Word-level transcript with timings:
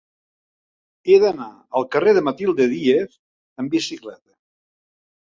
He 1.11 1.17
d'anar 1.23 1.49
al 1.79 1.85
carrer 1.95 2.13
de 2.17 2.23
Matilde 2.27 2.67
Díez 2.71 3.13
amb 3.65 3.75
bicicleta. 3.75 4.35